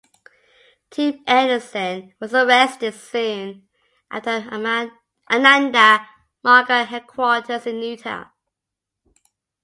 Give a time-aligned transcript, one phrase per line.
[0.89, 3.67] Tim Anderson was arrested soon
[4.09, 4.91] after at
[5.31, 6.07] Ananda
[6.43, 8.25] Marga headquarters in Newtown.